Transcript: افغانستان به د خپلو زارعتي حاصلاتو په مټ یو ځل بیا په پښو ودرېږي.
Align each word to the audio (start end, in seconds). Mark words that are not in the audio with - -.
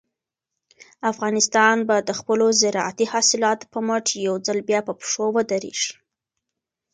افغانستان 1.11 1.75
به 1.87 1.95
د 2.07 2.09
خپلو 2.19 2.45
زارعتي 2.61 3.05
حاصلاتو 3.13 3.65
په 3.73 3.79
مټ 3.87 4.05
یو 4.27 4.35
ځل 4.45 4.59
بیا 4.69 4.79
په 4.87 4.93
پښو 4.99 5.25
ودرېږي. 5.33 5.91